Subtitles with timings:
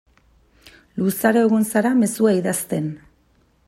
[1.01, 2.93] Luzaro egon zara mezua idazten.